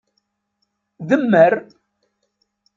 [1.09, 1.53] Demmer!